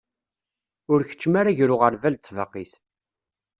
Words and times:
Ur 0.91 0.99
keččem 1.09 1.33
ara 1.39 1.57
gar 1.57 1.71
uɣerbal 1.75 2.15
d 2.17 2.21
tbaqit. 2.21 2.73